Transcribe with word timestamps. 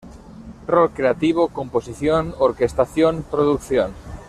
Rol 0.67 0.89
Creativo: 0.89 1.49
"Composición, 1.49 2.33
Orquestación, 2.39 3.21
Producción. 3.21 3.91